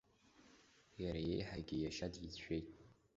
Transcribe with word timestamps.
Иара 1.03 1.21
иеиҳагьы 1.23 1.77
иашьа 1.79 2.07
дицәшәеит. 2.13 2.67